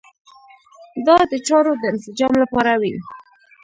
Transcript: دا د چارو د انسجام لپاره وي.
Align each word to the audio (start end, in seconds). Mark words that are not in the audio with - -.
دا 1.07 1.17
د 1.31 1.33
چارو 1.47 1.73
د 1.81 1.83
انسجام 1.93 2.33
لپاره 2.43 2.73
وي. 2.81 2.93